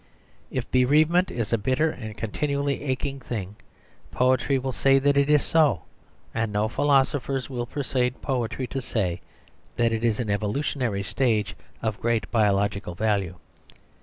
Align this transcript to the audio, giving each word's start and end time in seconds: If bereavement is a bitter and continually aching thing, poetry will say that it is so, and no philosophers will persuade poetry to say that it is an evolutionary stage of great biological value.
If 0.49 0.71
bereavement 0.71 1.29
is 1.29 1.53
a 1.53 1.59
bitter 1.59 1.91
and 1.91 2.17
continually 2.17 2.81
aching 2.85 3.19
thing, 3.19 3.55
poetry 4.09 4.57
will 4.57 4.71
say 4.71 4.97
that 4.97 5.15
it 5.15 5.29
is 5.29 5.43
so, 5.43 5.83
and 6.33 6.51
no 6.51 6.67
philosophers 6.67 7.51
will 7.51 7.67
persuade 7.67 8.19
poetry 8.19 8.65
to 8.65 8.81
say 8.81 9.21
that 9.75 9.91
it 9.91 10.03
is 10.03 10.19
an 10.19 10.31
evolutionary 10.31 11.03
stage 11.03 11.55
of 11.83 12.01
great 12.01 12.31
biological 12.31 12.95
value. 12.95 13.35